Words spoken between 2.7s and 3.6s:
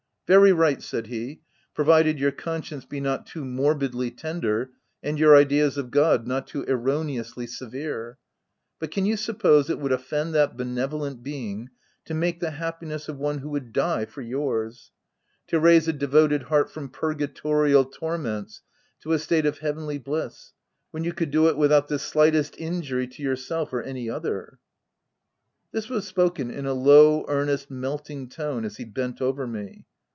be not too